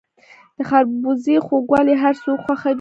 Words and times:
د 0.57 0.59
خربوزو 0.69 1.35
خوږوالی 1.45 1.95
هر 2.03 2.13
څوک 2.23 2.39
خوښوي. 2.45 2.69